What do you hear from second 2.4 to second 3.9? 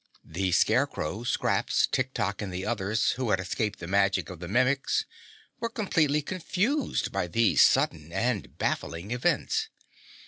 and the others who had escaped the